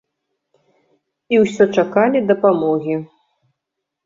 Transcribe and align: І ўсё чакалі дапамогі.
І 1.35 1.41
ўсё 1.43 1.63
чакалі 1.75 2.19
дапамогі. 2.33 2.95